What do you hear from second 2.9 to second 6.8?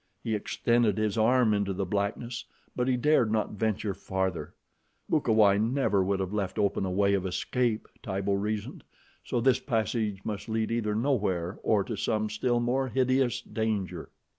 dared not venture farther. Bukawai never would have left